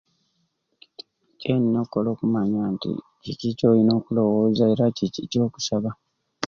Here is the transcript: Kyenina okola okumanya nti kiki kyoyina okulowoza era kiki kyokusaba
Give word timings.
Kyenina 1.39 1.77
okola 1.85 2.07
okumanya 2.13 2.61
nti 2.73 2.91
kiki 3.23 3.49
kyoyina 3.57 3.91
okulowoza 3.99 4.63
era 4.73 4.85
kiki 4.97 5.21
kyokusaba 5.31 5.89